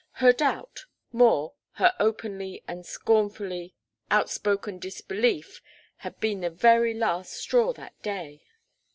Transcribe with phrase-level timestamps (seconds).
[0.13, 3.75] Her doubt more, her openly and scornfully
[4.09, 5.61] outspoken disbelief
[5.97, 8.41] had been the very last straw that day.